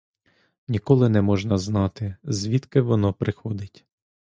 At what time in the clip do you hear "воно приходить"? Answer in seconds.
2.81-3.85